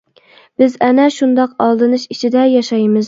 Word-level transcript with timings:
بىز 0.61 0.77
ئەنە 0.87 1.05
شۇنداق 1.17 1.53
ئالدىنىش 1.67 2.09
ئىچىدە 2.17 2.47
ياشايمىز. 2.59 2.99